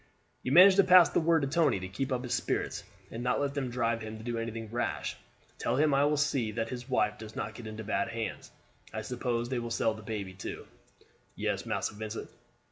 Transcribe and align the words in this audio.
You 0.41 0.51
manage 0.51 0.77
to 0.77 0.83
pass 0.83 1.09
the 1.09 1.19
word 1.19 1.41
to 1.43 1.47
Tony 1.47 1.79
to 1.79 1.87
keep 1.87 2.11
up 2.11 2.23
his 2.23 2.33
spirits, 2.33 2.83
and 3.11 3.21
not 3.21 3.39
let 3.39 3.53
them 3.53 3.69
drive 3.69 4.01
him 4.01 4.17
to 4.17 4.23
do 4.23 4.39
anything 4.39 4.71
rash. 4.71 5.15
Tell 5.59 5.75
him 5.75 5.93
I 5.93 6.05
will 6.05 6.17
see 6.17 6.49
that 6.53 6.69
his 6.69 6.89
wife 6.89 7.19
does 7.19 7.35
not 7.35 7.53
get 7.53 7.67
into 7.67 7.83
bad 7.83 8.07
hands. 8.09 8.49
I 8.91 9.03
suppose 9.03 9.49
they 9.49 9.59
will 9.59 9.69
sell 9.69 9.93
the 9.93 10.01
baby 10.01 10.33
too?" 10.33 10.65
"Yes, 11.35 11.67
Massa 11.67 11.93
Vincent. 11.93 12.29